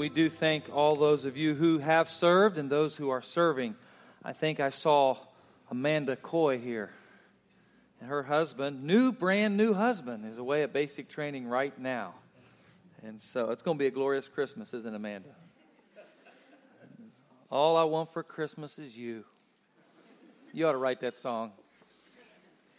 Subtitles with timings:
[0.00, 3.74] we do thank all those of you who have served and those who are serving.
[4.24, 5.18] I think I saw
[5.70, 6.88] Amanda Coy here.
[8.00, 12.14] And her husband, new, brand new husband, is away at basic training right now.
[13.02, 15.28] And so it's going to be a glorious Christmas, isn't it, Amanda?
[17.50, 19.22] All I want for Christmas is you.
[20.54, 21.52] You ought to write that song.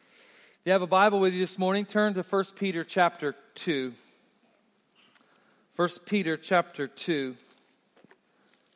[0.10, 3.94] If you have a Bible with you this morning, turn to 1 Peter chapter 2.
[5.78, 7.34] 1 Peter chapter 2.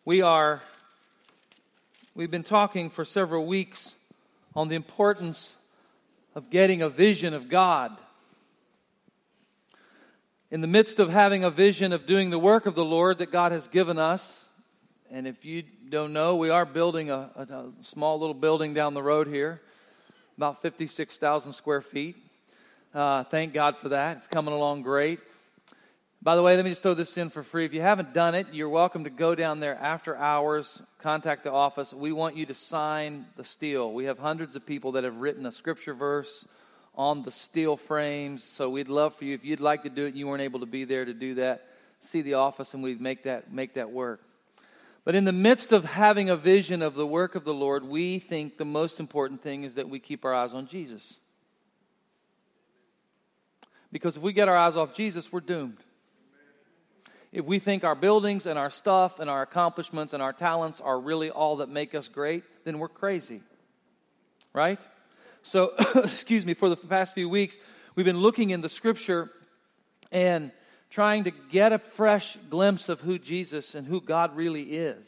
[0.06, 0.62] We are
[2.16, 3.96] we've been talking for several weeks
[4.56, 5.58] on the importance
[6.36, 8.00] of getting a vision of God.
[10.50, 13.30] In the midst of having a vision of doing the work of the Lord that
[13.30, 14.48] God has given us,
[15.12, 18.94] and if you don't know, we are building a, a, a small little building down
[18.94, 19.62] the road here,
[20.38, 22.16] about 56,000 square feet.
[22.94, 24.16] Uh, thank God for that.
[24.16, 25.20] It's coming along great.
[26.26, 27.66] By the way, let me just throw this in for free.
[27.66, 31.52] If you haven't done it, you're welcome to go down there after hours, contact the
[31.52, 31.94] office.
[31.94, 33.94] We want you to sign the steel.
[33.94, 36.48] We have hundreds of people that have written a scripture verse
[36.96, 38.44] on the steel frames.
[38.44, 40.62] So we'd love for you, if you'd like to do it and you weren't able
[40.62, 41.68] to be there to do that,
[42.00, 44.24] see the office and we'd make that, make that work.
[45.04, 48.18] But in the midst of having a vision of the work of the Lord, we
[48.18, 51.18] think the most important thing is that we keep our eyes on Jesus.
[53.92, 55.85] Because if we get our eyes off Jesus, we're doomed
[57.36, 60.98] if we think our buildings and our stuff and our accomplishments and our talents are
[60.98, 63.42] really all that make us great, then we're crazy.
[64.54, 64.80] Right?
[65.44, 67.58] So, excuse me, for the past few weeks,
[67.94, 69.30] we've been looking in the scripture
[70.14, 70.50] and
[70.90, 75.06] trying to get a fresh glimpse of who Jesus and who God really is.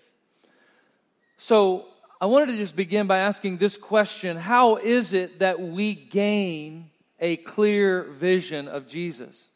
[1.38, 1.86] So,
[2.20, 6.90] I wanted to just begin by asking this question How is it that we gain
[7.22, 9.48] a clear vision of Jesus?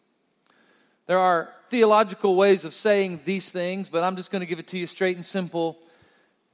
[1.08, 4.68] There are theological ways of saying these things, but I'm just going to give it
[4.68, 5.80] to you straight and simple.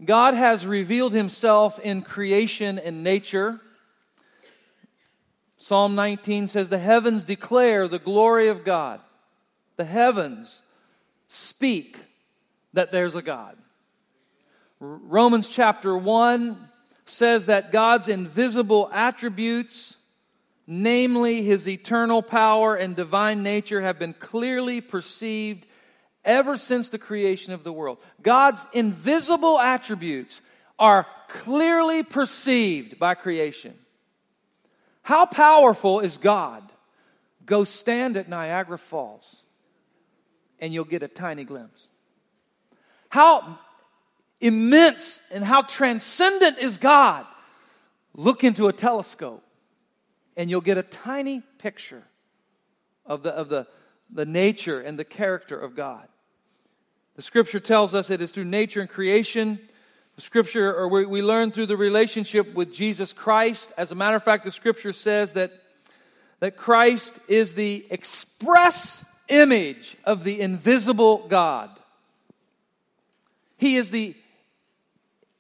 [0.06, 3.60] God has revealed himself in creation and nature.
[5.58, 9.02] Psalm 19 says, The heavens declare the glory of God.
[9.76, 10.62] The heavens
[11.28, 11.98] speak
[12.74, 13.58] that there's a God.
[14.80, 16.70] Romans chapter 1
[17.08, 19.97] says that God's invisible attributes
[20.68, 25.66] namely his eternal power and divine nature, have been clearly perceived
[26.26, 27.98] ever since the creation of the world.
[28.22, 30.42] God's invisible attributes
[30.78, 33.74] are clearly perceived by creation.
[35.02, 36.62] How powerful is God?
[37.46, 39.44] Go stand at Niagara Falls
[40.60, 41.90] and you'll get a tiny glimpse.
[43.08, 43.58] How
[44.42, 47.26] immense and how transcendent is God?
[48.14, 49.47] Look into a telescope
[50.38, 52.04] and you'll get a tiny picture
[53.06, 53.68] of the, of the,
[54.14, 56.08] the nature and the character of God.
[57.16, 59.60] The scripture tells us it is through nature and creation.
[60.16, 63.74] The scripture, or we, we learn through the relationship with Jesus Christ.
[63.78, 65.52] As a matter of fact, the scripture says that,
[66.40, 71.72] that Christ is the express image of the invisible God.
[73.58, 74.16] He is the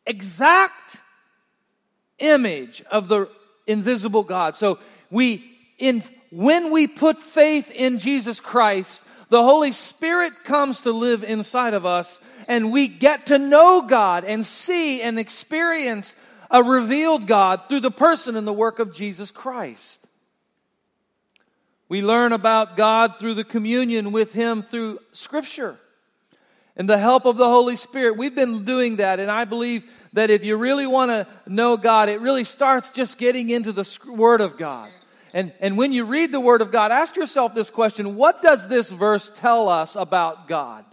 [0.07, 0.97] exact
[2.17, 3.29] image of the
[3.67, 4.55] invisible God.
[4.55, 4.79] So
[5.11, 5.43] we,
[5.77, 11.73] in, when we put faith in Jesus Christ, the Holy Spirit comes to live inside
[11.73, 16.15] of us and we get to know God and see and experience
[16.49, 20.05] a revealed God through the person and the work of Jesus Christ.
[21.89, 25.77] We learn about God through the communion with Him through Scripture
[26.75, 28.17] and the help of the Holy Spirit.
[28.17, 32.09] We've been doing that, and I believe that if you really want to know God,
[32.09, 34.89] it really starts just getting into the Word of God.
[35.33, 38.67] And, and when you read the Word of God, ask yourself this question what does
[38.67, 40.85] this verse tell us about God?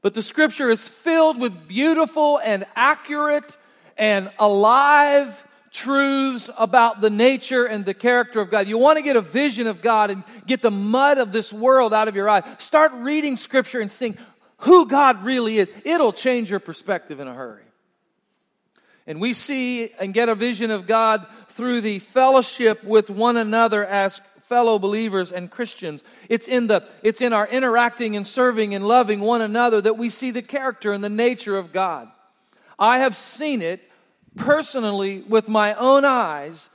[0.00, 3.56] But the Scripture is filled with beautiful and accurate
[3.96, 8.66] and alive truths about the nature and the character of God.
[8.66, 11.94] You want to get a vision of God and get the mud of this world
[11.94, 12.42] out of your eye.
[12.58, 14.18] Start reading Scripture and seeing,
[14.62, 17.64] who God really is, it'll change your perspective in a hurry.
[19.06, 23.84] And we see and get a vision of God through the fellowship with one another
[23.84, 26.04] as fellow believers and Christians.
[26.28, 30.10] It's in the it's in our interacting and serving and loving one another that we
[30.10, 32.08] see the character and the nature of God.
[32.78, 33.80] I have seen it
[34.36, 36.68] personally with my own eyes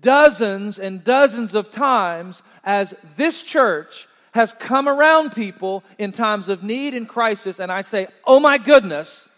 [0.00, 4.06] dozens and dozens of times as this church
[4.36, 8.58] has come around people in times of need and crisis, and I say, oh my
[8.58, 9.28] goodness,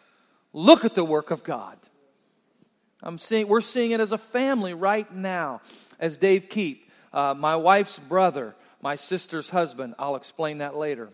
[0.53, 1.79] look at the work of God.
[3.03, 5.63] I'm seeing, we're seeing it as a family right now,
[6.01, 9.95] as Dave Keep, uh, my wife's brother, my sister's husband.
[9.99, 11.11] I'll explain that later.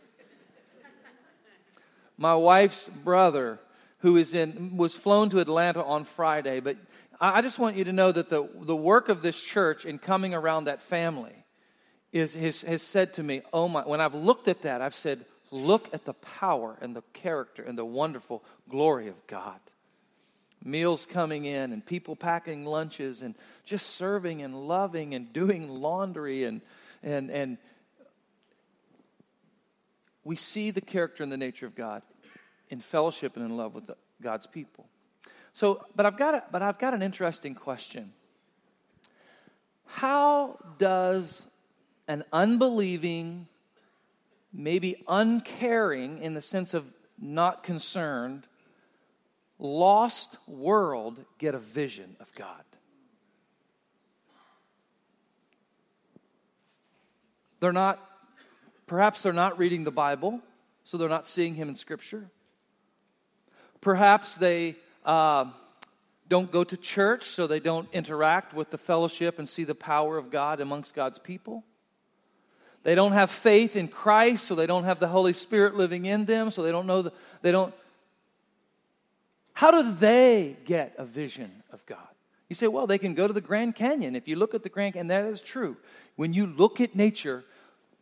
[2.17, 3.61] My wife's brother,
[3.99, 6.61] who is in, was flown to Atlanta on Friday.
[6.61, 6.79] But
[7.21, 10.33] I just want you to know that the, the work of this church in coming
[10.33, 11.44] around that family
[12.15, 15.25] is, has, has said to me, oh my, when I've looked at that, I've said,
[15.51, 19.59] look at the power and the character and the wonderful glory of God.
[20.63, 23.35] Meals coming in and people packing lunches and
[23.65, 26.61] just serving and loving and doing laundry and,
[27.03, 27.59] and, and
[30.23, 32.03] we see the character and the nature of God
[32.71, 33.91] in fellowship and in love with
[34.23, 34.87] God's people.
[35.53, 38.13] So, but I've got a, but I've got an interesting question.
[39.87, 41.47] How does
[42.09, 43.49] an unbelieving,
[44.53, 46.85] maybe uncaring in the sense of
[47.19, 48.47] not concerned,
[49.59, 52.65] lost world get a vision of God?
[57.61, 57.99] They're not,
[58.87, 60.41] perhaps they're not reading the Bible,
[60.85, 62.29] so they're not seeing Him in Scripture.
[63.81, 65.47] Perhaps they uh,
[66.29, 70.19] don't go to church, so they don't interact with the fellowship and see the power
[70.19, 71.65] of God amongst God's people.
[72.85, 76.27] They don't have faith in Christ, so they don't have the Holy Spirit living in
[76.27, 77.75] them, so they don't know the, they don't.
[79.55, 81.99] How do they get a vision of God?
[82.49, 84.15] You say, well, they can go to the Grand Canyon.
[84.15, 85.77] If you look at the Grand Canyon, that is true.
[86.17, 87.43] When you look at nature,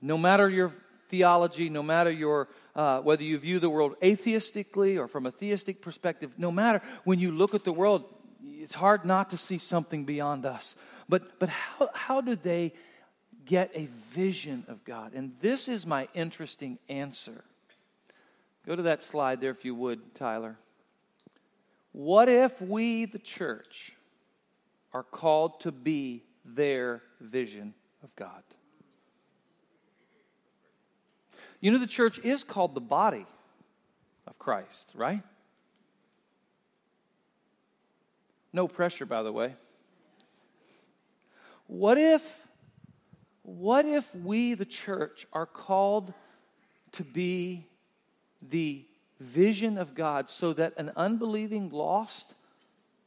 [0.00, 0.72] no matter your
[1.08, 5.80] theology, no matter your uh, whether you view the world atheistically or from a theistic
[5.80, 8.04] perspective, no matter when you look at the world,
[8.44, 10.74] it's hard not to see something beyond us.
[11.08, 12.72] But, but how, how do they
[13.44, 15.12] get a vision of God?
[15.14, 17.44] And this is my interesting answer.
[18.66, 20.56] Go to that slide there, if you would, Tyler.
[21.92, 23.92] What if we, the church,
[24.92, 28.42] are called to be their vision of God?
[31.60, 33.26] You know, the church is called the body
[34.26, 35.22] of Christ, right?
[38.52, 39.54] No pressure, by the way.
[41.66, 42.46] What if,
[43.42, 46.12] what if we, the church, are called
[46.92, 47.66] to be
[48.40, 48.84] the
[49.20, 52.34] vision of God so that an unbelieving, lost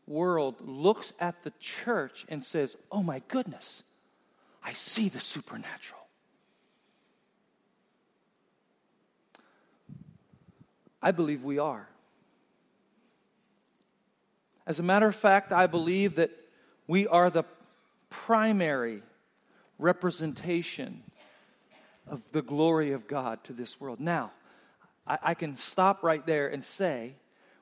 [0.08, 3.84] world looks at the church and says, Oh my goodness,
[4.64, 6.02] I see the supernatural.
[11.02, 11.88] I believe we are.
[14.68, 16.32] As a matter of fact, I believe that
[16.88, 17.44] we are the
[18.10, 19.04] primary
[19.78, 21.04] representation
[22.08, 24.00] of the glory of God to this world.
[24.00, 24.32] Now,
[25.08, 27.14] I, I, can stop right there and say,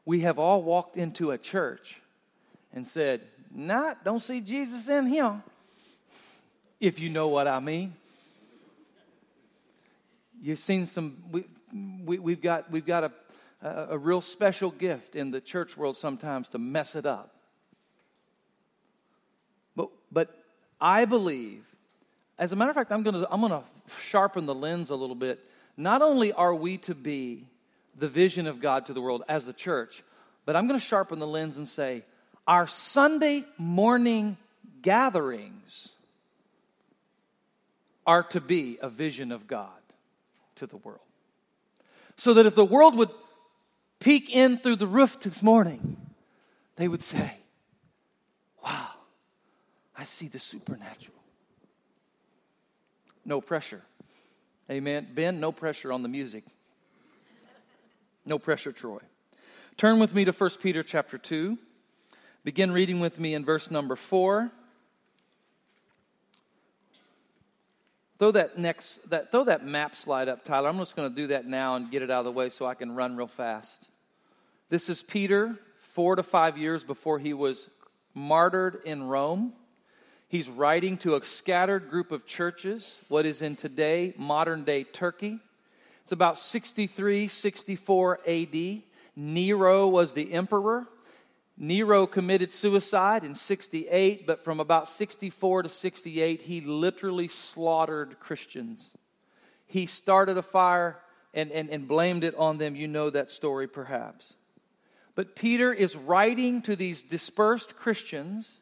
[0.05, 1.99] we have all walked into a church
[2.73, 3.21] and said,
[3.55, 5.43] Nah, don't see Jesus in him,
[6.79, 7.93] if you know what I mean.
[10.41, 11.45] You've seen some, we,
[12.03, 13.11] we, we've, got, we've got a
[13.63, 17.33] a, a real special gift in the church world sometimes to mess it up.
[19.75, 20.43] But, but
[20.79, 21.63] I believe,
[22.37, 23.63] as a matter of fact, I'm going to I'm to
[23.99, 25.39] sharpen the lens a little bit.
[25.77, 27.45] Not only are we to be
[27.97, 30.03] the vision of God to the world as a church,
[30.45, 32.03] but I'm going to sharpen the lens and say
[32.47, 34.37] our Sunday morning
[34.81, 35.89] gatherings
[38.05, 39.69] are to be a vision of God
[40.55, 40.99] to the world.
[42.15, 43.09] So that if the world would
[43.99, 45.97] peek in through the roof this morning,
[46.75, 47.37] they would say,
[48.63, 48.89] Wow,
[49.97, 51.22] I see the supernatural.
[53.25, 53.81] No pressure.
[54.69, 55.07] Amen.
[55.13, 56.43] Ben, no pressure on the music.
[58.25, 58.99] No pressure, Troy.
[59.75, 61.57] Turn with me to 1 Peter chapter 2.
[62.43, 64.51] Begin reading with me in verse number 4.
[68.19, 70.69] Throw that next that throw that map slide up, Tyler.
[70.69, 72.65] I'm just going to do that now and get it out of the way so
[72.65, 73.89] I can run real fast.
[74.69, 77.69] This is Peter, four to five years before he was
[78.13, 79.53] martyred in Rome.
[80.33, 85.37] He's writing to a scattered group of churches, what is in today modern day Turkey.
[86.01, 88.81] It's about 63, 64 AD.
[89.15, 90.87] Nero was the emperor.
[91.55, 98.89] Nero committed suicide in 68, but from about 64 to 68, he literally slaughtered Christians.
[99.67, 100.97] He started a fire
[101.35, 102.75] and, and, and blamed it on them.
[102.75, 104.33] You know that story perhaps.
[105.13, 108.61] But Peter is writing to these dispersed Christians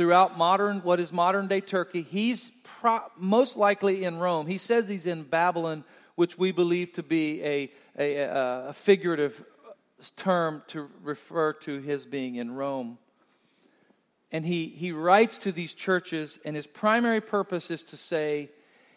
[0.00, 2.00] throughout modern, what is modern day Turkey.
[2.00, 4.46] He's pro- most likely in Rome.
[4.46, 9.44] He says he's in Babylon, which we believe to be a, a, a figurative
[10.16, 12.96] term to refer to his being in Rome.
[14.32, 18.48] And he, he writes to these churches, and his primary purpose is to say,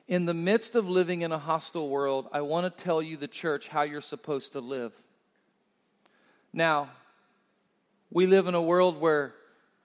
[0.08, 3.28] in the midst of living in a hostile world, I want to tell you, the
[3.28, 4.94] church, how you're supposed to live.
[6.54, 6.92] Now,
[8.10, 9.34] we live in a world where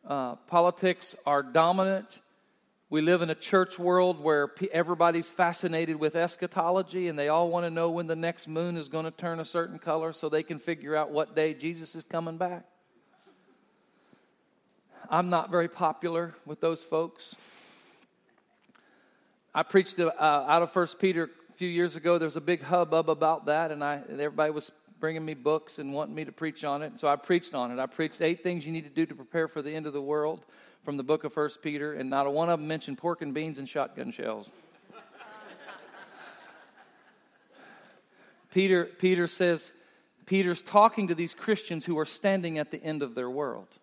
[0.08, 2.20] uh, politics are dominant.
[2.88, 7.66] We live in a church world where everybody's fascinated with eschatology and they all want
[7.66, 10.42] to know when the next moon is going to turn a certain color so they
[10.42, 12.64] can figure out what day Jesus is coming back.
[15.10, 17.36] I'm not very popular with those folks.
[19.54, 22.16] I preached uh, out of First Peter a few years ago.
[22.16, 25.78] There was a big hubbub about that, and, I, and everybody was bringing me books
[25.78, 26.98] and wanting me to preach on it.
[26.98, 27.78] So I preached on it.
[27.78, 30.02] I preached eight things you need to do to prepare for the end of the
[30.02, 30.46] world
[30.84, 33.34] from the book of First Peter, and not a one of them mentioned pork and
[33.34, 34.50] beans and shotgun shells.
[38.52, 39.72] Peter, Peter says,
[40.26, 43.78] Peter's talking to these Christians who are standing at the end of their world.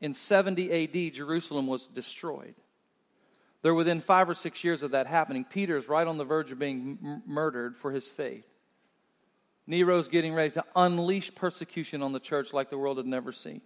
[0.00, 2.54] In 70 AD, Jerusalem was destroyed.
[3.62, 5.44] They're within five or six years of that happening.
[5.44, 8.46] Peter is right on the verge of being m- murdered for his faith.
[9.66, 13.60] Nero's getting ready to unleash persecution on the church like the world had never seen.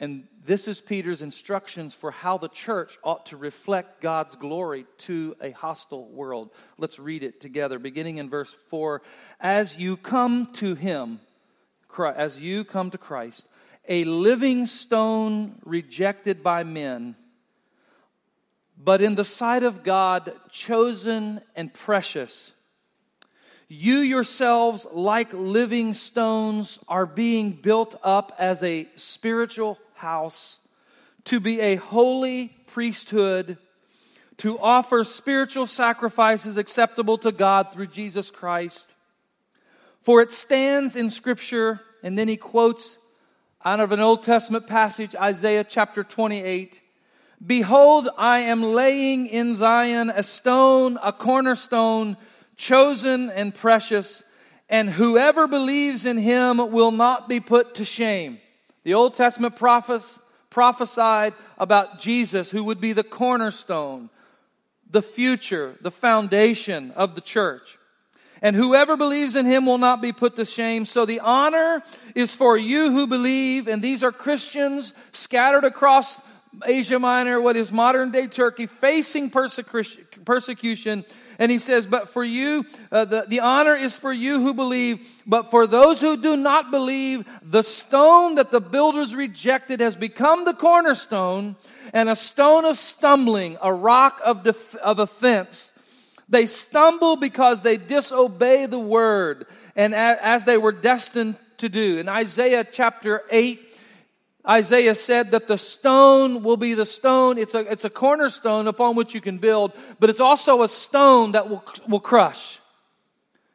[0.00, 5.34] And this is Peter's instructions for how the church ought to reflect God's glory to
[5.40, 6.50] a hostile world.
[6.76, 9.02] Let's read it together, beginning in verse 4.
[9.40, 11.20] As you come to him,
[12.14, 13.48] as you come to Christ,
[13.88, 17.16] a living stone rejected by men
[18.78, 22.52] but in the sight of God, chosen and precious.
[23.68, 30.58] You yourselves, like living stones, are being built up as a spiritual house
[31.24, 33.58] to be a holy priesthood,
[34.38, 38.94] to offer spiritual sacrifices acceptable to God through Jesus Christ.
[40.00, 42.96] For it stands in Scripture, and then he quotes
[43.62, 46.80] out of an Old Testament passage, Isaiah chapter 28.
[47.44, 52.16] Behold, I am laying in Zion a stone, a cornerstone,
[52.58, 54.22] chosen and precious,
[54.68, 58.38] and whoever believes in him will not be put to shame.
[58.84, 64.10] The Old Testament prophets prophesied about Jesus, who would be the cornerstone,
[64.90, 67.78] the future, the foundation of the church.
[68.40, 70.84] And whoever believes in him will not be put to shame.
[70.84, 71.82] So the honor
[72.14, 76.20] is for you who believe, and these are Christians scattered across
[76.64, 81.04] Asia Minor, what is modern day Turkey, facing persecution.
[81.38, 85.06] And he says, But for you, uh, the, the honor is for you who believe.
[85.26, 90.44] But for those who do not believe, the stone that the builders rejected has become
[90.44, 91.56] the cornerstone
[91.92, 95.72] and a stone of stumbling, a rock of, def- of offense.
[96.28, 101.98] They stumble because they disobey the word and as they were destined to do.
[101.98, 103.67] In Isaiah chapter 8,
[104.48, 107.36] Isaiah said that the stone will be the stone.
[107.36, 111.32] It's a, it's a cornerstone upon which you can build, but it's also a stone
[111.32, 112.58] that will, will crush.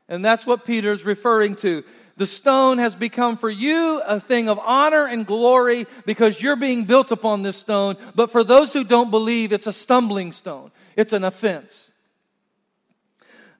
[0.07, 1.83] And that's what Peter's referring to.
[2.15, 6.83] The stone has become for you a thing of honor and glory because you're being
[6.83, 7.95] built upon this stone.
[8.13, 10.71] But for those who don't believe, it's a stumbling stone.
[10.95, 11.91] It's an offense.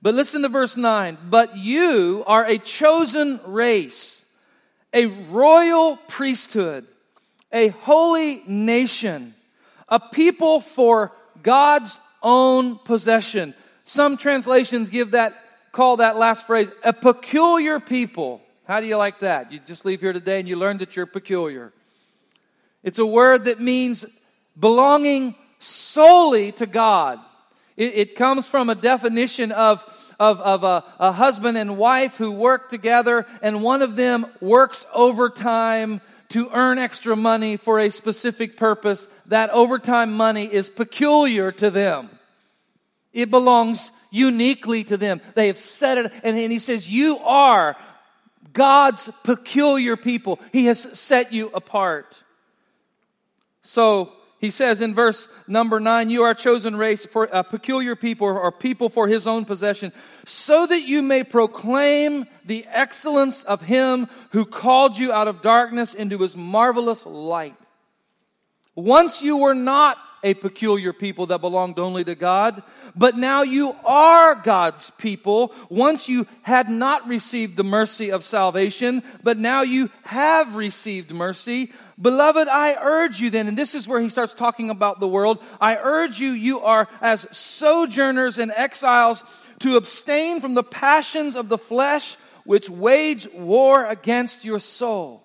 [0.03, 1.17] But listen to verse 9.
[1.31, 4.23] But you are a chosen race,
[4.93, 6.85] a royal priesthood
[7.53, 9.35] a holy nation,
[9.87, 11.11] a people for
[11.43, 13.53] God's own possession.
[13.83, 15.35] Some translations give that,
[15.71, 18.41] call that last phrase, a peculiar people.
[18.65, 19.51] How do you like that?
[19.51, 21.71] You just leave here today and you learn that you're peculiar.
[22.81, 24.03] It's a word that means
[24.59, 27.19] belonging solely to God.
[27.77, 29.83] It, it comes from a definition of,
[30.19, 34.85] of, of a, a husband and wife who work together, and one of them works
[34.93, 36.01] overtime
[36.33, 42.09] to earn extra money for a specific purpose, that overtime money is peculiar to them.
[43.13, 45.21] It belongs uniquely to them.
[45.35, 47.77] They have said it, and, and he says, You are
[48.51, 50.39] God's peculiar people.
[50.51, 52.23] He has set you apart.
[53.61, 54.11] So,
[54.43, 58.27] he says in verse number nine, You are a chosen race for a peculiar people
[58.27, 59.93] or people for his own possession,
[60.25, 65.93] so that you may proclaim the excellence of him who called you out of darkness
[65.93, 67.55] into his marvelous light.
[68.75, 72.63] Once you were not a peculiar people that belonged only to God,
[72.97, 75.53] but now you are God's people.
[75.69, 81.71] Once you had not received the mercy of salvation, but now you have received mercy.
[82.01, 85.39] Beloved, I urge you then, and this is where he starts talking about the world.
[85.61, 89.23] I urge you, you are as sojourners and exiles
[89.59, 95.23] to abstain from the passions of the flesh which wage war against your soul.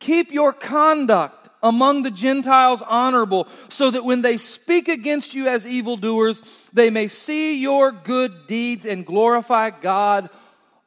[0.00, 5.66] Keep your conduct among the Gentiles honorable, so that when they speak against you as
[5.66, 10.30] evildoers, they may see your good deeds and glorify God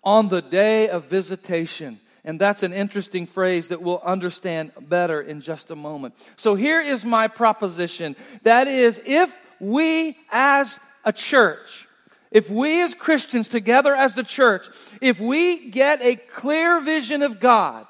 [0.04, 2.00] on the day of visitation.
[2.24, 6.16] And that's an interesting phrase that we'll understand better in just a moment.
[6.36, 8.16] So here is my proposition.
[8.44, 11.88] That is, if we as a church,
[12.30, 14.68] if we as Christians together as the church,
[15.02, 17.88] if we get a clear vision of God,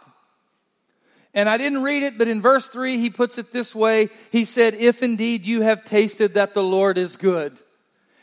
[1.33, 4.09] and I didn't read it, but in verse 3, he puts it this way.
[4.31, 7.57] He said, If indeed you have tasted that the Lord is good.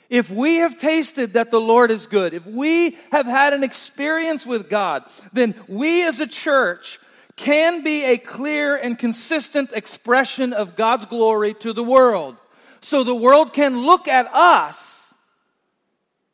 [0.09, 4.47] If we have tasted that the Lord is good, if we have had an experience
[4.47, 6.99] with God, then we as a church
[7.37, 12.37] can be a clear and consistent expression of God's glory to the world.
[12.81, 15.15] So the world can look at us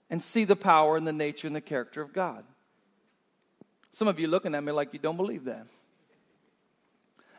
[0.09, 2.45] and see the power and the nature and the character of God.
[3.90, 5.66] Some of you looking at me like you don't believe that.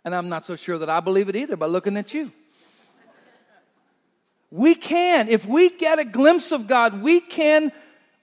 [0.03, 2.31] And I'm not so sure that I believe it either by looking at you.
[4.51, 7.71] We can, if we get a glimpse of God, we can,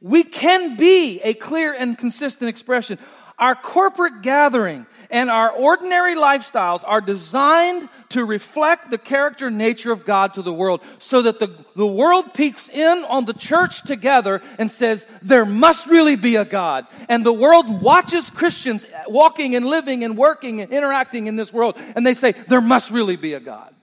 [0.00, 2.99] we can be a clear and consistent expression.
[3.38, 9.93] Our corporate gathering and our ordinary lifestyles are designed to reflect the character and nature
[9.93, 13.83] of God to the world so that the, the world peeks in on the church
[13.83, 16.87] together and says, there must really be a God.
[17.11, 21.76] And the world watches Christians walking and living and working and interacting in this world
[21.95, 23.75] and they say, there must really be a God.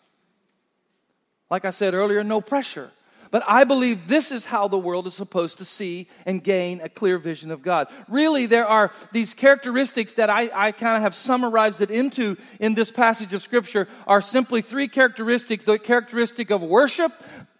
[1.50, 2.92] Like I said earlier, no pressure.
[3.32, 6.90] But I believe this is how the world is supposed to see and gain a
[6.90, 7.88] clear vision of God.
[8.08, 12.74] Really, there are these characteristics that I, I kind of have summarized it into in
[12.74, 15.64] this passage of Scripture are simply three characteristics.
[15.64, 17.12] The characteristic of worship,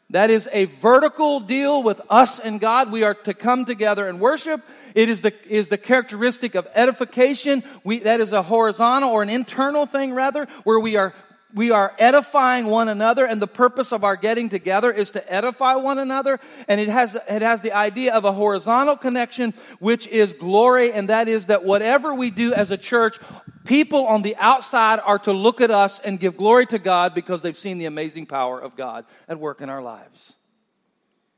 [0.10, 2.92] that is a vertical deal with us and God.
[2.92, 4.62] We are to come together and worship.
[4.96, 7.64] It is the, is the characteristic of edification.
[7.84, 11.14] We, that is a horizontal or an internal thing rather, where we are
[11.54, 15.76] we are edifying one another and the purpose of our getting together is to edify
[15.76, 20.34] one another and it has it has the idea of a horizontal connection which is
[20.34, 23.18] glory and that is that whatever we do as a church
[23.66, 27.42] people on the outside are to look at us and give glory to God because
[27.42, 30.34] they've seen the amazing power of God at work in our lives.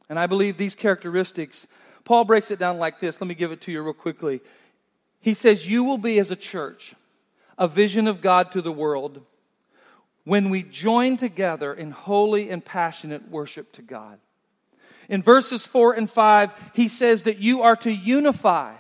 [0.10, 1.68] And I believe these characteristics
[2.04, 3.22] Paul breaks it down like this.
[3.22, 4.42] Let me give it to you real quickly.
[5.20, 6.96] He says you will be as a church
[7.58, 9.22] a vision of God to the world
[10.24, 14.20] when we join together in holy and passionate worship to God.
[15.10, 18.74] In verses 4 and 5, he says that you are to unify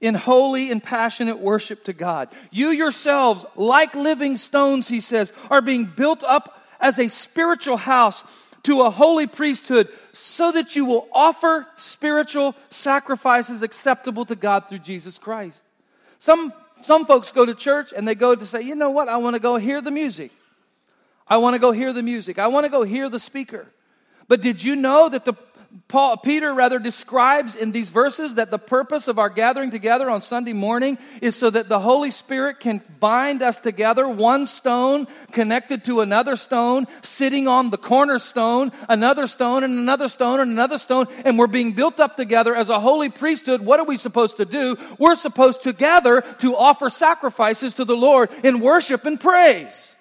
[0.00, 2.28] in holy and passionate worship to God.
[2.50, 8.24] You yourselves, like living stones, he says, are being built up as a spiritual house
[8.64, 14.80] to a holy priesthood so that you will offer spiritual sacrifices acceptable to God through
[14.80, 15.62] Jesus Christ.
[16.18, 19.16] Some, some folks go to church and they go to say, you know what, I
[19.16, 20.32] want to go hear the music.
[21.28, 22.38] I want to go hear the music.
[22.38, 23.66] I want to go hear the speaker.
[24.28, 25.34] But did you know that the
[25.86, 30.20] Paul, Peter rather describes in these verses that the purpose of our gathering together on
[30.20, 35.84] Sunday morning is so that the Holy Spirit can bind us together, one stone connected
[35.84, 41.06] to another stone, sitting on the cornerstone, another stone and another stone and another stone,
[41.24, 43.62] and we're being built up together as a holy priesthood.
[43.62, 44.76] What are we supposed to do?
[44.98, 49.94] We're supposed to gather to offer sacrifices to the Lord in worship and praise.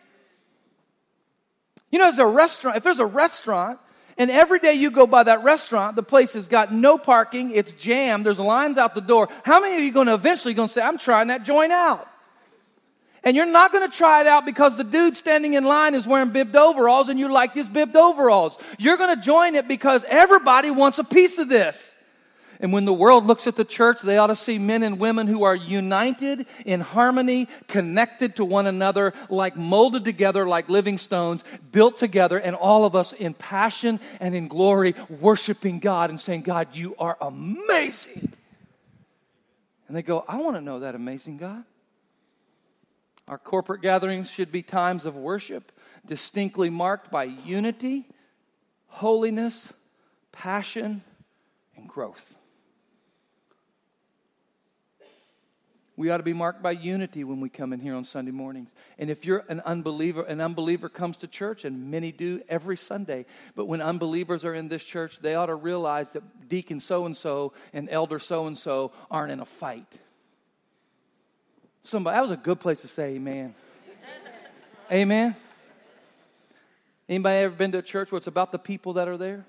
[1.92, 3.80] You know, there's a restaurant, if there's a restaurant,
[4.18, 7.72] and every day you go by that restaurant, the place has got no parking, it's
[7.74, 9.30] jammed, there's lines out the door.
[9.44, 12.08] How many of you going to eventually going to say, I'm trying that joint out?
[13.24, 16.08] And you're not going to try it out because the dude standing in line is
[16.08, 18.58] wearing bibbed overalls and you like these bibbed overalls.
[18.78, 21.94] You're going to join it because everybody wants a piece of this.
[22.60, 25.28] And when the world looks at the church, they ought to see men and women
[25.28, 31.44] who are united in harmony, connected to one another, like molded together like living stones,
[31.72, 36.42] built together, and all of us in passion and in glory, worshiping God and saying,
[36.42, 38.34] God, you are amazing.
[39.88, 41.64] And they go, I want to know that amazing God.
[43.28, 45.72] Our corporate gatherings should be times of worship,
[46.06, 48.08] distinctly marked by unity,
[48.88, 49.74] holiness,
[50.32, 51.04] passion,
[51.76, 52.37] and growth.
[55.98, 58.76] We ought to be marked by unity when we come in here on Sunday mornings.
[59.00, 63.26] And if you're an unbeliever, an unbeliever comes to church, and many do every Sunday.
[63.56, 67.18] But when unbelievers are in this church, they ought to realize that deacon so and
[67.18, 69.92] so and elder so and so aren't in a fight.
[71.82, 73.56] Somebody, that was a good place to say amen.
[74.92, 75.36] amen.
[77.10, 79.48] Anybody ever been to a church where it's about the people that are there?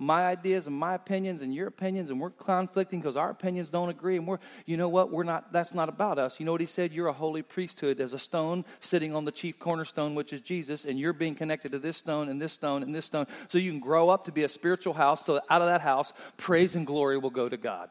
[0.00, 3.90] My ideas and my opinions and your opinions and we're conflicting because our opinions don't
[3.90, 5.12] agree and we're you know what?
[5.12, 6.40] We're not that's not about us.
[6.40, 6.90] You know what he said?
[6.90, 8.00] You're a holy priesthood.
[8.00, 11.72] As a stone sitting on the chief cornerstone which is jesus and you're being connected
[11.72, 13.26] to this stone and this stone and this stone.
[13.48, 16.14] So you can grow up to be a spiritual house so out of that house
[16.38, 17.90] praise and glory will go to god.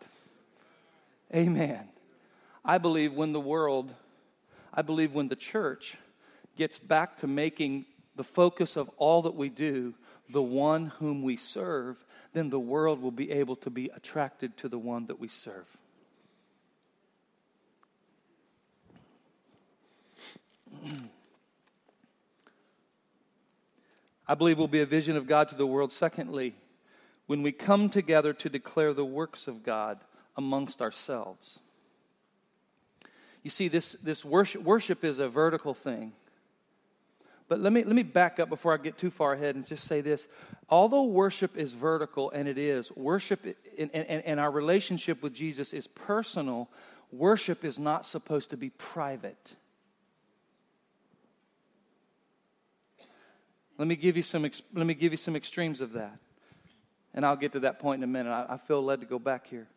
[1.33, 1.87] Amen.
[2.65, 3.93] I believe when the world,
[4.73, 5.95] I believe when the church
[6.57, 9.93] gets back to making the focus of all that we do
[10.29, 14.69] the one whom we serve, then the world will be able to be attracted to
[14.69, 15.65] the one that we serve.
[24.27, 25.91] I believe will be a vision of God to the world.
[25.91, 26.53] Secondly,
[27.25, 29.99] when we come together to declare the works of God
[30.37, 31.59] amongst ourselves.
[33.43, 36.13] You see, this, this worship, worship is a vertical thing.
[37.49, 39.85] But let me, let me back up before I get too far ahead and just
[39.85, 40.27] say this.
[40.69, 43.43] Although worship is vertical, and it is, worship
[43.77, 46.69] and, and, and our relationship with Jesus is personal,
[47.11, 49.55] worship is not supposed to be private.
[53.79, 56.19] Let me give you some, let me give you some extremes of that.
[57.15, 58.29] And I'll get to that point in a minute.
[58.29, 59.67] I, I feel led to go back here.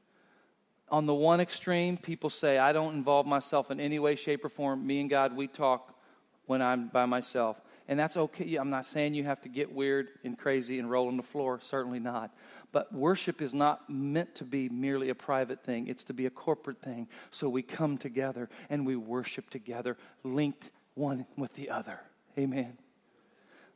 [0.90, 4.50] On the one extreme, people say, I don't involve myself in any way, shape, or
[4.50, 4.86] form.
[4.86, 5.96] Me and God, we talk
[6.52, 7.62] when I'm by myself.
[7.88, 8.56] And that's okay.
[8.56, 11.58] I'm not saying you have to get weird and crazy and roll on the floor.
[11.62, 12.30] Certainly not.
[12.72, 16.30] But worship is not meant to be merely a private thing, it's to be a
[16.30, 17.08] corporate thing.
[17.30, 22.00] So we come together and we worship together, linked one with the other.
[22.38, 22.76] Amen.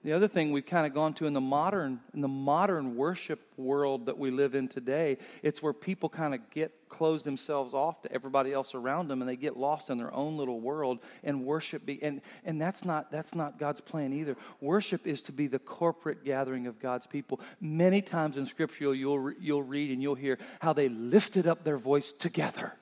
[0.04, 3.40] The other thing we've kind of gone to in the modern in the modern worship
[3.56, 8.02] world that we live in today, it's where people kind of get close themselves off
[8.02, 11.44] to everybody else around them and they get lost in their own little world and
[11.44, 14.36] worship be and and that's not that's not God's plan either.
[14.60, 17.40] Worship is to be the corporate gathering of God's people.
[17.60, 21.78] Many times in scripture you'll you'll read and you'll hear how they lifted up their
[21.78, 22.72] voice together.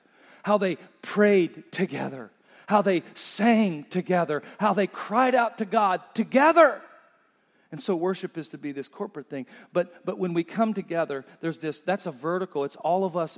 [0.43, 2.31] How they prayed together.
[2.67, 4.43] How they sang together.
[4.59, 6.81] How they cried out to God together.
[7.71, 9.47] And so worship is to be this corporate thing.
[9.73, 12.63] But, but when we come together, there's this, that's a vertical.
[12.63, 13.37] It's all of us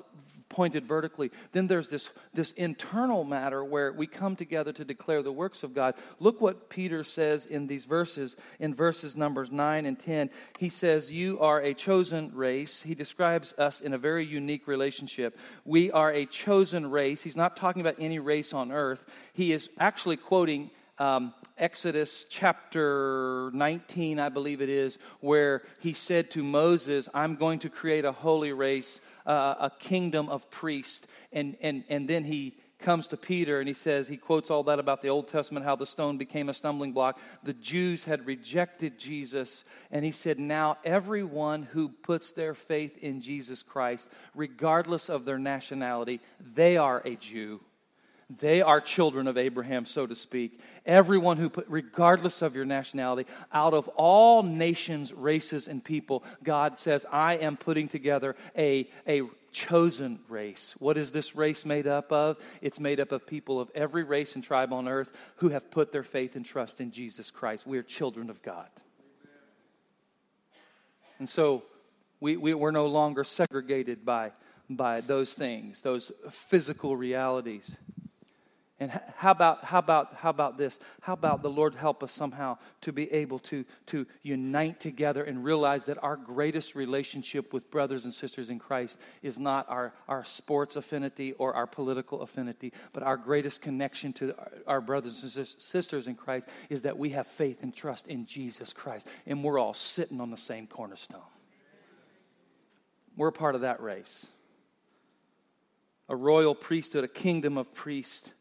[0.50, 1.32] pointed vertically.
[1.52, 5.74] Then there's this, this internal matter where we come together to declare the works of
[5.74, 5.96] God.
[6.20, 10.30] Look what Peter says in these verses, in verses numbers 9 and 10.
[10.58, 12.82] He says, You are a chosen race.
[12.82, 15.38] He describes us in a very unique relationship.
[15.66, 17.22] We are a chosen race.
[17.22, 19.06] He's not talking about any race on earth.
[19.34, 26.32] He is actually quoting um, Exodus chapter 19, I believe it is, where he said
[26.32, 31.06] to Moses, I'm going to create a holy race, uh, a kingdom of priests.
[31.32, 34.80] And, and, and then he comes to Peter and he says, he quotes all that
[34.80, 37.20] about the Old Testament, how the stone became a stumbling block.
[37.44, 39.64] The Jews had rejected Jesus.
[39.92, 45.40] And he said, now everyone who puts their faith in Jesus Christ, regardless of their
[45.40, 47.60] nationality, they are a Jew.
[48.30, 50.60] They are children of Abraham, so to speak.
[50.86, 56.78] Everyone who put, regardless of your nationality, out of all nations, races, and people, God
[56.78, 59.22] says, I am putting together a, a
[59.54, 60.76] chosen race.
[60.80, 62.38] What is this race made up of?
[62.62, 65.94] It's made up of people of every race and tribe on earth who have put
[65.94, 67.66] their faith and trust in Jesus Christ.
[67.66, 68.68] We are children of God.
[71.18, 71.64] And so
[72.20, 74.34] we, we, we're no longer segregated by,
[74.70, 77.78] by those things, those physical realities.
[78.80, 80.80] And how about, how about, how about this?
[81.02, 85.44] How about the Lord help us somehow to be able to, to unite together and
[85.44, 90.24] realize that our greatest relationship with brothers and sisters in Christ is not our, our
[90.24, 94.36] sports affinity or our political affinity, but our greatest connection to
[94.68, 98.74] our brothers and sisters in Christ is that we have faith and trust in Jesus
[98.74, 99.08] Christ.
[99.26, 101.22] And we're all sitting on the same cornerstone.
[103.16, 104.28] We're part of that race.
[106.10, 108.34] A royal priesthood, a kingdom of priests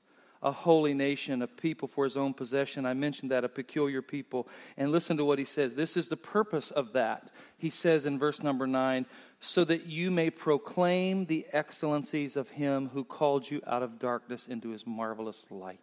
[0.47, 2.87] a holy nation, a people for his own possession.
[2.87, 4.49] I mentioned that, a peculiar people.
[4.77, 5.75] And listen to what he says.
[5.75, 7.33] This is the purpose of that.
[7.59, 9.07] He says in verse number nine,
[9.41, 14.47] so that you may proclaim the excellencies of him who called you out of darkness
[14.47, 15.81] into his marvelous light.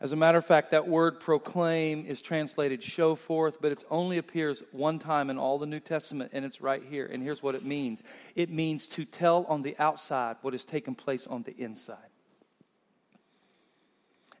[0.00, 4.16] As a matter of fact, that word proclaim is translated show forth, but it only
[4.16, 7.04] appears one time in all the New Testament, and it's right here.
[7.04, 8.02] And here's what it means
[8.34, 11.98] it means to tell on the outside what has taken place on the inside.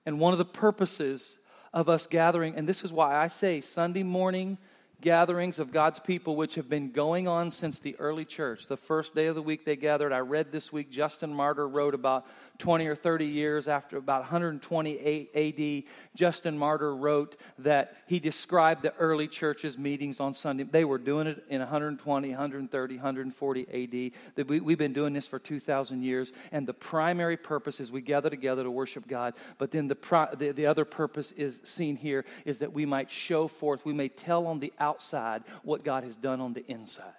[0.08, 1.38] And one of the purposes
[1.74, 4.56] of us gathering, and this is why I say Sunday morning
[5.02, 8.68] gatherings of God's people, which have been going on since the early church.
[8.68, 10.14] The first day of the week they gathered.
[10.14, 12.26] I read this week, Justin Martyr wrote about
[12.58, 15.84] 20 or 30 years after about 120 AD.
[16.16, 20.64] Justin Martyr wrote that he described the early church's meetings on Sunday.
[20.64, 24.12] They were doing it in 120, 130, 140 AD.
[24.34, 28.28] That We've been doing this for 2,000 years, and the primary purpose is we gather
[28.28, 29.34] together to worship God.
[29.58, 29.96] But then the,
[30.36, 34.08] the, the other purpose is seen here is that we might show forth, we may
[34.08, 37.14] tell on the outside what God has done on the inside.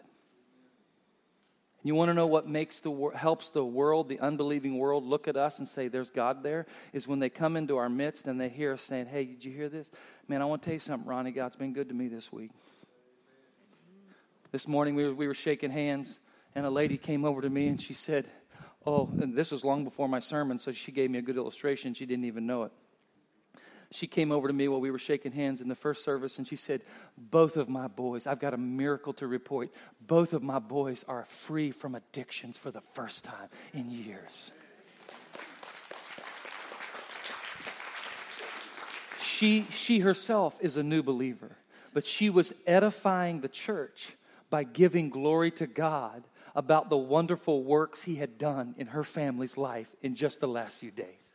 [1.90, 5.36] You want to know what makes the helps the world, the unbelieving world, look at
[5.36, 6.68] us and say, "There's God there"?
[6.94, 9.52] Is when they come into our midst and they hear us saying, "Hey, did you
[9.52, 9.90] hear this?
[10.28, 11.32] Man, I want to tell you something, Ronnie.
[11.32, 12.52] God's been good to me this week."
[14.52, 16.20] This morning we were, we were shaking hands,
[16.54, 18.30] and a lady came over to me and she said,
[18.86, 21.96] "Oh," and this was long before my sermon, so she gave me a good illustration.
[21.96, 22.72] She didn't even know it
[23.92, 26.48] she came over to me while we were shaking hands in the first service and
[26.48, 26.82] she said,
[27.18, 29.72] Both of my boys, I've got a miracle to report.
[30.00, 34.52] Both of my boys are free from addictions for the first time in years.
[39.22, 41.58] She, she herself is a new believer,
[41.94, 44.12] but she was edifying the church
[44.52, 49.58] by giving glory to God about the wonderful works He had done in her family's
[49.58, 51.29] life in just the last few days.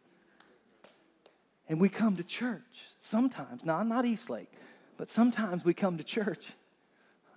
[1.69, 3.65] And we come to church sometimes.
[3.65, 4.53] Now, I'm not Eastlake,
[4.97, 6.53] but sometimes we come to church.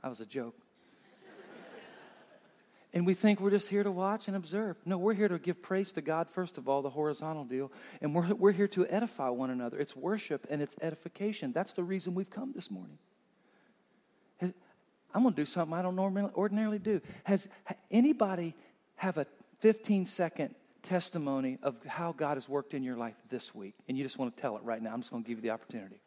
[0.03, 0.55] That was a joke.
[2.93, 4.77] and we think we're just here to watch and observe.
[4.85, 7.71] No, we're here to give praise to God, first of all, the horizontal deal.
[7.99, 9.77] And we're, we're here to edify one another.
[9.79, 11.51] It's worship and it's edification.
[11.51, 12.99] That's the reason we've come this morning.
[15.17, 17.01] I'm going to do something I don't normally, ordinarily do.
[17.23, 17.47] Has
[17.89, 18.53] anybody
[18.97, 19.25] have a
[19.59, 24.03] 15 second testimony of how God has worked in your life this week, and you
[24.03, 25.99] just want to tell it right now, I'm just going to give you the opportunity.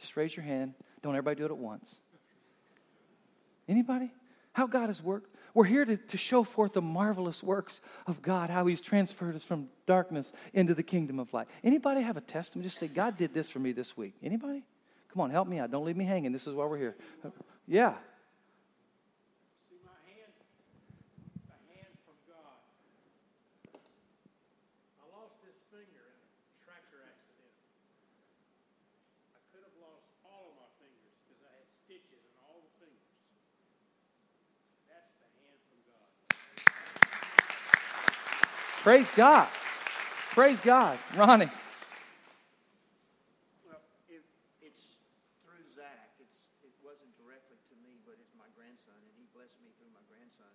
[0.00, 0.74] Just raise your hand.
[1.02, 1.96] Don't everybody do it at once.
[3.68, 4.10] Anybody?
[4.52, 5.34] How God has worked?
[5.54, 9.44] We're here to, to show forth the marvelous works of God, how He's transferred us
[9.44, 11.46] from darkness into the kingdom of light.
[11.62, 12.66] Anybody have a testimony?
[12.66, 14.14] Just say, God did this for me this week.
[14.22, 14.62] Anybody?
[15.12, 15.70] Come on, help me out.
[15.70, 16.32] Don't leave me hanging.
[16.32, 16.96] This is why we're here.
[17.66, 17.94] Yeah.
[38.92, 39.48] Praise God.
[40.36, 41.00] Praise God.
[41.16, 41.48] Ronnie.
[43.64, 44.20] Well, it,
[44.60, 45.00] it's
[45.48, 46.12] through Zach.
[46.20, 49.88] It's, it wasn't directly to me, but it's my grandson, and he blessed me through
[49.96, 50.52] my grandson.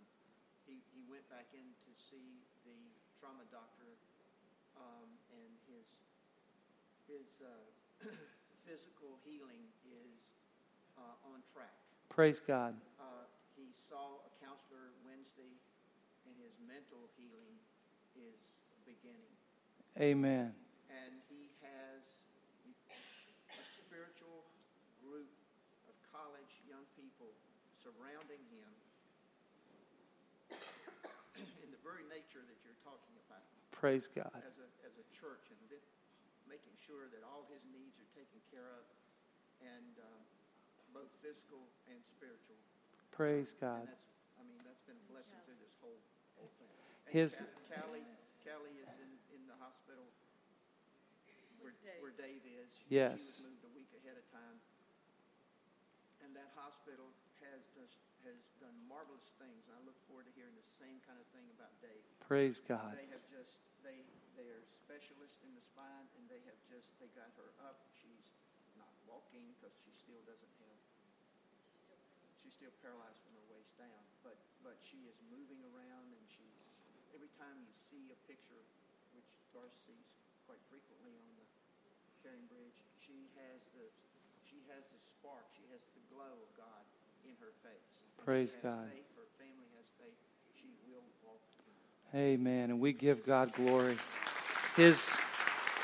[0.69, 2.77] He, he went back in to see the
[3.17, 3.97] trauma doctor,
[4.77, 6.05] um, and his,
[7.09, 7.49] his uh,
[8.69, 10.29] physical healing is
[10.93, 11.73] uh, on track.
[12.13, 12.77] Praise God.
[13.01, 13.25] Uh,
[13.57, 15.57] he saw a counselor Wednesday,
[16.29, 17.57] and his mental healing
[18.17, 18.37] is
[18.85, 19.33] beginning.
[19.97, 20.53] Amen.
[20.93, 22.05] And he has
[23.49, 24.45] a spiritual
[25.01, 25.33] group
[25.89, 27.33] of college young people
[27.81, 28.69] surrounding him
[31.37, 33.41] in the very nature that you're talking about.
[33.73, 34.29] Praise God.
[34.37, 35.59] As a, as a church and
[36.45, 38.85] making sure that all his needs are taken care of
[39.65, 40.05] and uh,
[40.93, 42.57] both physical and spiritual.
[43.09, 43.83] Praise God.
[43.83, 44.07] And that's,
[44.37, 45.99] I mean, that's been a blessing through this whole,
[46.37, 46.69] whole thing.
[47.09, 48.05] And his Callie,
[48.45, 50.07] Callie is in, in the hospital
[51.87, 52.71] where, where Dave is.
[52.91, 53.39] Yes.
[53.39, 54.57] She was moved a week ahead of time.
[56.19, 57.07] And that hospital
[57.39, 57.93] has, does,
[58.27, 59.63] has done marvelous things.
[59.71, 62.03] And I look forward to hearing the same kind of thing about Dave.
[62.19, 62.99] Praise God.
[62.99, 63.55] They have just,
[63.87, 64.03] they,
[64.35, 67.87] they are specialists in the spine and they have just, they got her up.
[67.95, 68.27] She's
[68.75, 70.79] not walking because she still doesn't have,
[72.35, 74.03] she's still paralyzed from her waist down.
[74.27, 76.59] But, but she is moving around and she's
[77.15, 78.61] every time you see a picture,
[79.15, 80.05] which Doris sees
[80.45, 81.56] quite frequently on the Caring
[82.49, 83.85] Bridge, she has the
[84.43, 86.83] she has the spark, she has the glow of God
[87.25, 87.87] in her face.
[88.23, 88.89] Praise God.
[88.91, 90.17] Faith, her family has faith.
[90.55, 91.39] She will walk.
[92.15, 92.69] Amen.
[92.71, 93.97] And we give God glory.
[94.75, 95.05] His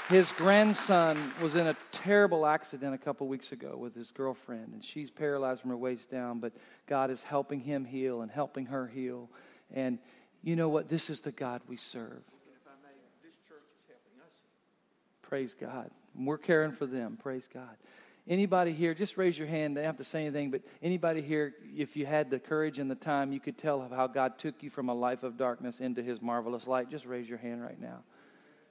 [0.10, 4.84] his grandson was in a terrible accident a couple weeks ago with his girlfriend, and
[4.84, 6.52] she's paralyzed from her waist down, but
[6.88, 9.30] God is helping him heal and helping her heal.
[9.74, 10.00] And
[10.44, 10.90] you know what?
[10.90, 12.22] This is the God we serve.
[15.22, 15.90] Praise God.
[16.16, 17.18] We're caring for them.
[17.22, 17.76] Praise God.
[18.28, 19.76] Anybody here, just raise your hand.
[19.76, 22.90] They don't have to say anything, but anybody here, if you had the courage and
[22.90, 26.02] the time, you could tell how God took you from a life of darkness into
[26.02, 26.90] his marvelous light.
[26.90, 28.00] Just raise your hand right now.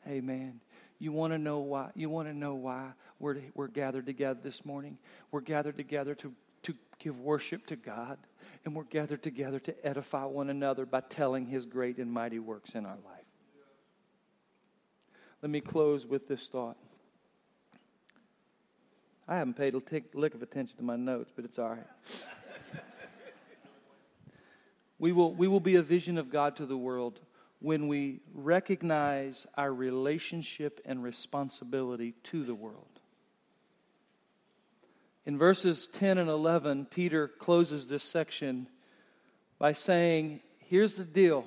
[0.08, 0.60] Amen.
[0.98, 1.90] You want to know why?
[1.94, 4.96] You want to know why we're, we're gathered together this morning?
[5.30, 8.18] We're gathered together to, to give worship to God
[8.64, 12.74] and we're gathered together to edify one another by telling his great and mighty works
[12.74, 13.24] in our life.
[15.42, 16.76] Let me close with this thought.
[19.28, 19.80] I haven't paid a
[20.14, 21.86] lick of attention to my notes, but it's all right.
[24.98, 27.20] we, will, we will be a vision of God to the world
[27.60, 32.86] when we recognize our relationship and responsibility to the world.
[35.24, 38.66] In verses 10 and 11, Peter closes this section
[39.60, 41.46] by saying here's the deal.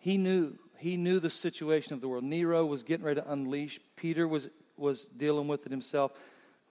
[0.00, 0.54] He knew.
[0.78, 2.24] He knew the situation of the world.
[2.24, 3.78] Nero was getting ready to unleash.
[3.96, 4.48] Peter was,
[4.80, 6.12] was dealing with it himself.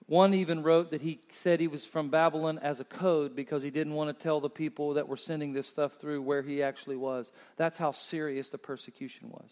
[0.06, 3.70] One even wrote that he said he was from Babylon as a code because he
[3.70, 6.96] didn't want to tell the people that were sending this stuff through where he actually
[6.96, 7.30] was.
[7.56, 9.50] That's how serious the persecution was.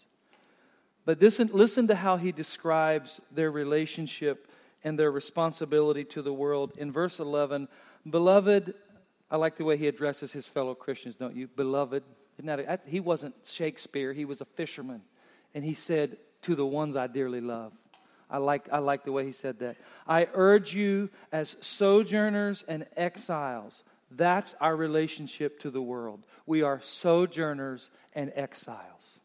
[1.05, 4.51] But listen, listen to how he describes their relationship
[4.83, 6.73] and their responsibility to the world.
[6.77, 7.67] In verse 11,
[8.09, 8.73] Beloved,
[9.31, 11.47] I like the way he addresses his fellow Christians, don't you?
[11.47, 12.03] Beloved.
[12.37, 15.01] Isn't that he wasn't Shakespeare, he was a fisherman.
[15.53, 17.73] And he said, To the ones I dearly love.
[18.29, 19.77] I like, I like the way he said that.
[20.07, 23.83] I urge you as sojourners and exiles.
[24.11, 26.25] That's our relationship to the world.
[26.45, 29.19] We are sojourners and exiles.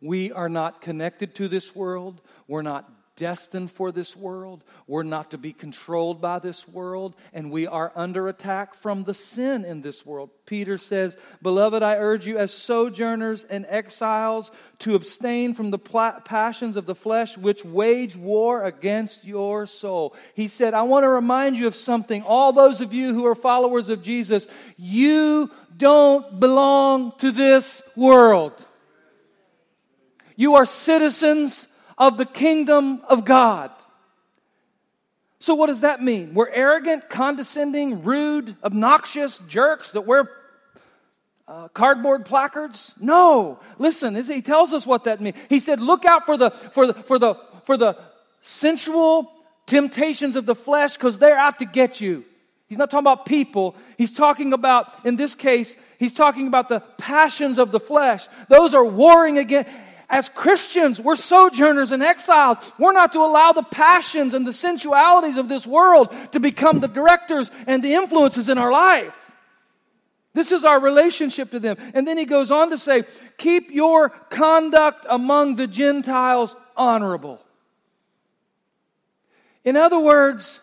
[0.00, 2.20] We are not connected to this world.
[2.48, 2.90] We're not
[3.20, 4.64] destined for this world.
[4.86, 9.12] We're not to be controlled by this world, and we are under attack from the
[9.12, 10.30] sin in this world.
[10.46, 16.76] Peter says, Beloved, I urge you as sojourners and exiles to abstain from the passions
[16.76, 20.16] of the flesh which wage war against your soul.
[20.34, 22.22] He said, I want to remind you of something.
[22.22, 28.66] All those of you who are followers of Jesus, you don't belong to this world.
[30.36, 31.66] You are citizens
[32.00, 33.70] of the kingdom of God.
[35.38, 36.34] So, what does that mean?
[36.34, 40.28] We're arrogant, condescending, rude, obnoxious jerks that wear
[41.46, 42.94] uh, cardboard placards?
[43.00, 43.58] No.
[43.78, 45.36] Listen, he tells us what that means.
[45.48, 47.34] He said, "Look out for the for the for the
[47.64, 47.98] for the
[48.40, 49.30] sensual
[49.66, 52.24] temptations of the flesh, because they're out to get you."
[52.66, 53.74] He's not talking about people.
[53.98, 58.28] He's talking about, in this case, he's talking about the passions of the flesh.
[58.48, 59.70] Those are warring against.
[60.10, 62.58] As Christians, we're sojourners and exiles.
[62.78, 66.88] We're not to allow the passions and the sensualities of this world to become the
[66.88, 69.30] directors and the influences in our life.
[70.34, 71.76] This is our relationship to them.
[71.94, 73.04] And then he goes on to say,
[73.38, 77.40] keep your conduct among the Gentiles honorable.
[79.64, 80.58] In other words,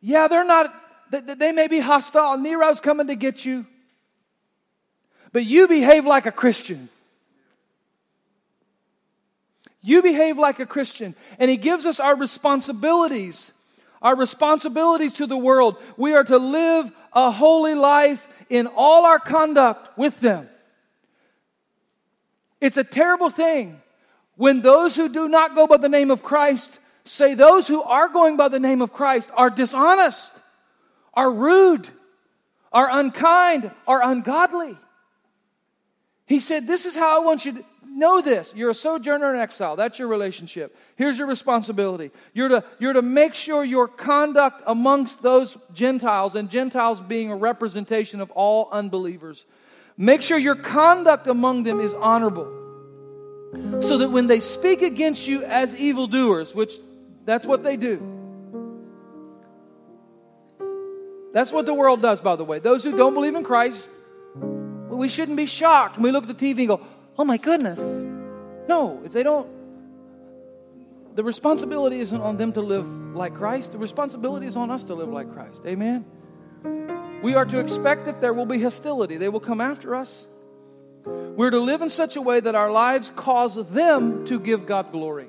[0.00, 0.74] yeah, they're not,
[1.10, 2.36] they may be hostile.
[2.38, 3.66] Nero's coming to get you.
[5.32, 6.88] But you behave like a Christian.
[9.86, 11.14] You behave like a Christian.
[11.38, 13.52] And He gives us our responsibilities,
[14.00, 15.76] our responsibilities to the world.
[15.98, 20.48] We are to live a holy life in all our conduct with them.
[22.62, 23.78] It's a terrible thing
[24.36, 28.08] when those who do not go by the name of Christ say those who are
[28.08, 30.32] going by the name of Christ are dishonest,
[31.12, 31.86] are rude,
[32.72, 34.78] are unkind, are ungodly.
[36.24, 38.52] He said, This is how I want you to know this.
[38.54, 39.76] You're a sojourner and exile.
[39.76, 40.76] That's your relationship.
[40.96, 42.10] Here's your responsibility.
[42.32, 47.36] You're to, you're to make sure your conduct amongst those Gentiles, and Gentiles being a
[47.36, 49.44] representation of all unbelievers,
[49.96, 52.60] make sure your conduct among them is honorable.
[53.80, 56.72] So that when they speak against you as evildoers, which
[57.24, 58.10] that's what they do.
[61.32, 62.58] That's what the world does, by the way.
[62.58, 63.90] Those who don't believe in Christ,
[64.88, 66.80] we shouldn't be shocked when we look at the TV and go,
[67.18, 67.80] oh my goodness.
[68.68, 69.48] No, if they don't,
[71.14, 73.72] the responsibility isn't on them to live like Christ.
[73.72, 75.62] The responsibility is on us to live like Christ.
[75.66, 76.04] Amen?
[77.22, 80.26] We are to expect that there will be hostility, they will come after us.
[81.06, 84.90] We're to live in such a way that our lives cause them to give God
[84.92, 85.28] glory.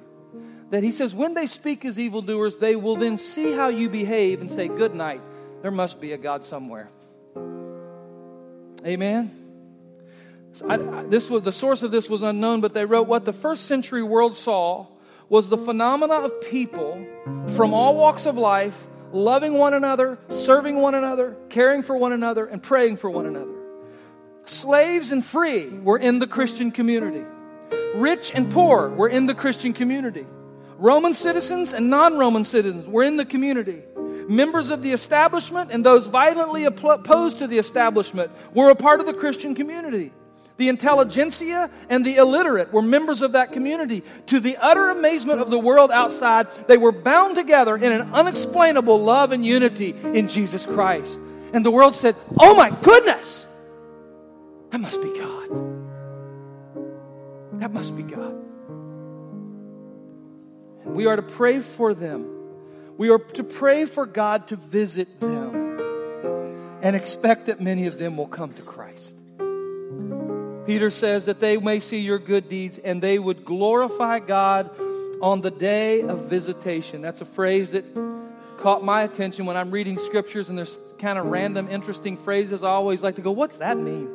[0.69, 4.41] That He says, when they speak as evildoers, they will then see how you behave
[4.41, 5.22] and say, Good night.
[5.62, 6.89] There must be a God somewhere.
[8.86, 9.45] Amen?
[10.64, 13.66] I, this was the source of this was unknown, but they wrote what the first
[13.66, 14.88] century world saw
[15.30, 17.06] was the phenomena of people
[17.56, 22.45] from all walks of life loving one another, serving one another, caring for one another,
[22.45, 23.51] and praying for one another.
[24.45, 27.26] Slaves and free were in the Christian community.
[27.95, 30.26] Rich and poor were in the Christian community.
[30.78, 33.82] Roman citizens and non Roman citizens were in the community.
[34.28, 39.06] Members of the establishment and those violently opposed to the establishment were a part of
[39.06, 40.12] the Christian community.
[40.58, 44.03] The intelligentsia and the illiterate were members of that community.
[44.28, 49.03] To the utter amazement of the world outside, they were bound together in an unexplainable
[49.03, 51.20] love and unity in Jesus Christ.
[51.51, 53.45] And the world said, Oh my goodness,
[54.72, 55.49] that must be God.
[57.60, 58.36] That must be God.
[60.86, 62.32] And we are to pray for them.
[62.97, 68.16] We are to pray for God to visit them and expect that many of them
[68.16, 69.16] will come to Christ.
[70.66, 74.72] Peter says that they may see your good deeds and they would glorify God
[75.22, 77.01] on the day of visitation.
[77.01, 77.86] That's a phrase that
[78.57, 82.63] caught my attention when I'm reading scriptures and there's kind of random, interesting phrases.
[82.63, 84.09] I always like to go, What's that mean?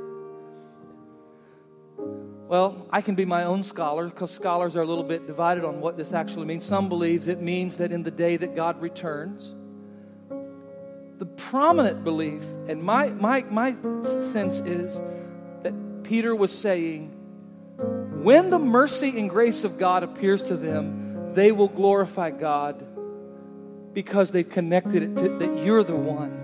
[2.49, 5.81] Well, I can be my own scholar because scholars are a little bit divided on
[5.81, 6.65] what this actually means.
[6.65, 9.55] Some believes it means that in the day that God returns,
[11.21, 14.99] the prominent belief, and my, my, my sense is
[16.11, 17.07] Peter was saying,
[18.25, 22.85] when the mercy and grace of God appears to them, they will glorify God
[23.95, 26.37] because they've connected it to that you're the one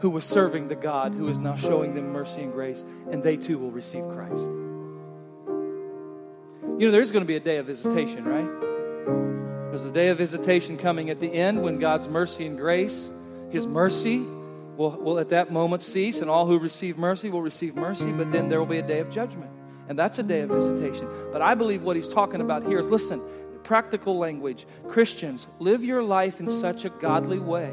[0.00, 3.36] who was serving the God who is now showing them mercy and grace, and they
[3.36, 4.48] too will receive Christ.
[6.78, 8.48] You know, there's going to be a day of visitation, right?
[9.68, 13.10] There's a day of visitation coming at the end when God's mercy and grace,
[13.50, 14.24] His mercy,
[14.76, 18.30] will, will at that moment cease, and all who receive mercy will receive mercy, but
[18.32, 19.50] then there will be a day of judgment.
[19.88, 21.08] And that's a day of visitation.
[21.32, 23.20] But I believe what he's talking about here is listen,
[23.64, 24.66] practical language.
[24.88, 27.72] Christians, live your life in such a godly way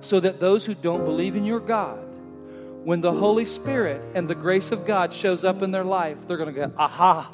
[0.00, 2.02] so that those who don't believe in your God,
[2.84, 6.36] when the Holy Spirit and the grace of God shows up in their life, they're
[6.36, 7.30] going to go, aha,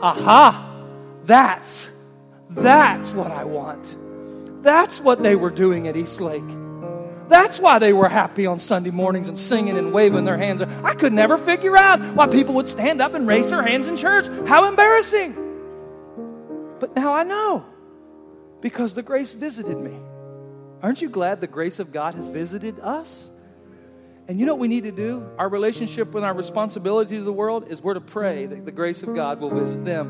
[0.00, 0.84] aha,
[1.24, 1.88] that's,
[2.48, 3.96] that's what I want.
[4.62, 6.42] That's what they were doing at Eastlake.
[7.30, 10.62] That's why they were happy on Sunday mornings and singing and waving their hands.
[10.62, 13.96] I could never figure out why people would stand up and raise their hands in
[13.96, 14.26] church.
[14.48, 15.36] How embarrassing.
[16.80, 17.64] But now I know
[18.60, 19.96] because the grace visited me.
[20.82, 23.28] Aren't you glad the grace of God has visited us?
[24.26, 25.24] And you know what we need to do?
[25.38, 29.04] Our relationship with our responsibility to the world is we're to pray that the grace
[29.04, 30.08] of God will visit them.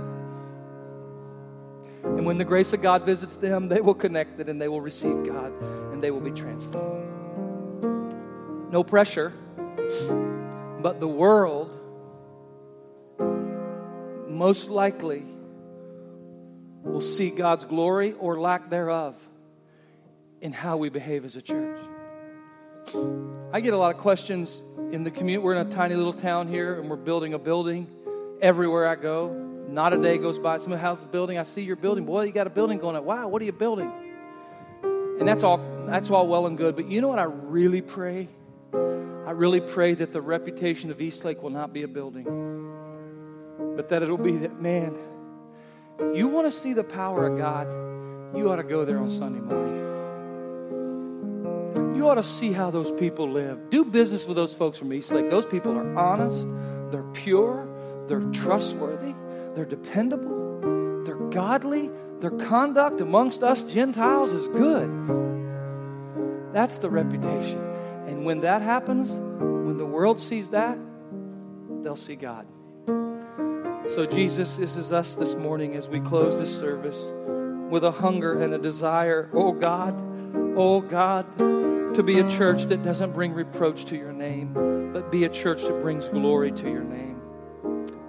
[2.02, 4.80] And when the grace of God visits them, they will connect it and they will
[4.80, 5.52] receive God
[5.92, 7.09] and they will be transformed.
[8.70, 9.32] No pressure,
[10.80, 11.76] but the world
[14.28, 15.26] most likely
[16.84, 19.16] will see God's glory or lack thereof
[20.40, 21.80] in how we behave as a church.
[23.52, 24.62] I get a lot of questions
[24.92, 25.38] in the community.
[25.44, 27.88] We're in a tiny little town here, and we're building a building
[28.40, 29.32] everywhere I go.
[29.68, 30.58] Not a day goes by.
[30.58, 31.38] Some house is building.
[31.38, 32.06] I see your building.
[32.06, 33.02] Boy, you got a building going up.
[33.02, 33.92] Wow, what are you building?
[35.18, 35.58] And that's all.
[35.86, 36.76] That's all well and good.
[36.76, 38.28] But you know what I really pray?
[39.30, 42.24] I really pray that the reputation of Eastlake will not be a building,
[43.76, 44.98] but that it'll be that man.
[46.12, 47.70] You want to see the power of God?
[48.36, 49.76] You ought to go there on Sunday morning.
[51.96, 53.70] You ought to see how those people live.
[53.70, 55.30] Do business with those folks from Eastlake.
[55.30, 56.48] Those people are honest,
[56.90, 57.68] they're pure,
[58.08, 59.14] they're trustworthy,
[59.54, 64.90] they're dependable, they're godly, their conduct amongst us Gentiles is good.
[66.52, 67.69] That's the reputation.
[68.10, 70.78] And when that happens, when the world sees that,
[71.82, 72.46] they'll see God.
[73.88, 77.10] So, Jesus, this is us this morning as we close this service
[77.70, 79.94] with a hunger and a desire, oh God,
[80.56, 81.26] oh God
[81.94, 85.62] to be a church that doesn't bring reproach to your name, but be a church
[85.62, 87.20] that brings glory to your name.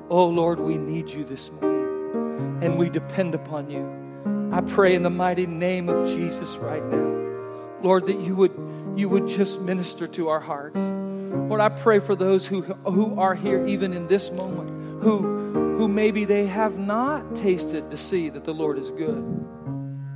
[0.10, 4.52] Oh Lord, we need you this morning and we depend upon you.
[4.54, 8.56] I pray in the mighty name of Jesus right now, Lord, that you would
[8.96, 10.78] you would just minister to our hearts.
[10.78, 15.88] Lord, I pray for those who who are here even in this moment, who who
[15.88, 19.24] maybe they have not tasted to see that the Lord is good.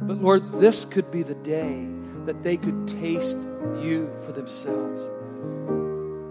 [0.02, 1.88] But Lord, this could be the day
[2.26, 3.38] that they could taste
[3.82, 5.02] you for themselves.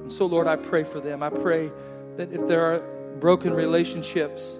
[0.02, 1.22] And so, Lord, I pray for them.
[1.22, 1.72] I pray
[2.16, 2.78] that if there are
[3.18, 4.56] broken relationships,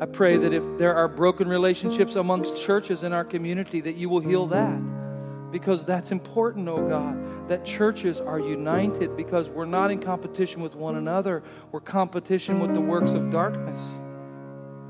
[0.00, 4.08] I pray that if there are broken relationships amongst churches in our community, that you
[4.08, 4.80] will heal that.
[5.54, 10.74] Because that's important, oh God, that churches are united because we're not in competition with
[10.74, 13.78] one another, we're competition with the works of darkness.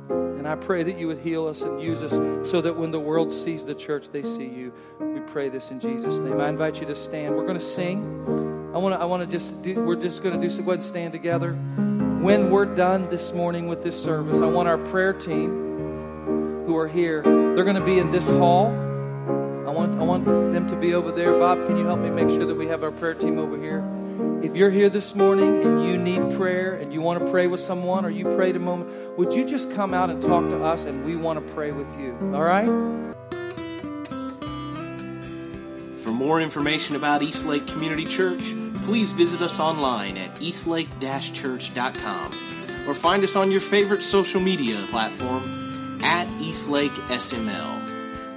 [0.08, 2.12] And I pray that you would heal us and use us
[2.50, 4.72] so that when the world sees the church, they see you.
[5.00, 6.40] We pray this in Jesus' name.
[6.40, 7.36] I invite you to stand.
[7.36, 8.70] We're going to sing.
[8.74, 9.00] I want to.
[9.02, 9.60] I want to just.
[9.60, 10.48] Do, we're just going to do.
[10.48, 11.52] So go ahead and stand together.
[11.52, 16.88] When we're done this morning with this service, I want our prayer team, who are
[16.88, 18.83] here, they're going to be in this hall.
[19.66, 19.98] I want.
[19.98, 21.32] I want them to be over there.
[21.38, 23.82] Bob, can you help me make sure that we have our prayer team over here?
[24.42, 27.60] If you're here this morning and you need prayer and you want to pray with
[27.60, 30.84] someone or you prayed a moment, would you just come out and talk to us
[30.84, 32.12] and we want to pray with you?
[32.34, 32.68] All right?
[36.02, 38.44] For more information about Eastlake Community Church,
[38.82, 42.26] please visit us online at eastlake-church.com
[42.86, 47.83] or find us on your favorite social media platform at Eastlake SML.